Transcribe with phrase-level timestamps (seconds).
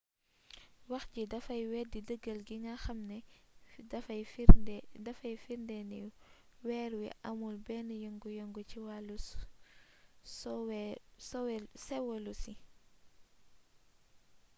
[0.91, 3.17] wax jii dafay weddi dëggal gi nga xam ne
[5.03, 5.99] dafay firnde ni
[6.67, 9.15] weer wi amul benn yengu yengu ci wàllu
[11.85, 12.53] séwolosi